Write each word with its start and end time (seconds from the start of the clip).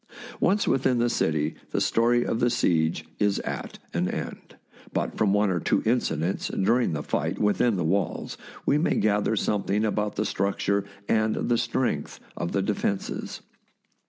THE 0.01 0.07
BOOK 0.07 0.15
OF 0.15 0.17
FAMOUS 0.17 0.31
SIEGES 0.31 0.41
Once 0.41 0.67
within 0.67 0.97
the 0.97 1.09
city, 1.11 1.55
the 1.69 1.81
story 1.81 2.25
of 2.25 2.39
the 2.39 2.49
siege 2.49 3.05
is 3.19 3.37
at 3.41 3.77
an 3.93 4.07
end; 4.07 4.55
but 4.93 5.15
from 5.15 5.31
one 5.31 5.51
or 5.51 5.59
two 5.59 5.83
incidents 5.85 6.47
during 6.47 6.93
the 6.93 7.03
fight 7.03 7.37
within 7.37 7.75
the 7.75 7.83
walls 7.83 8.35
we 8.65 8.79
may 8.79 8.95
gather 8.95 9.35
something 9.35 9.85
about 9.85 10.15
the 10.15 10.25
structure 10.25 10.85
and 11.07 11.35
the 11.35 11.57
strength 11.59 12.19
of 12.35 12.51
the 12.51 12.63
de 12.63 12.73
fences. 12.73 13.41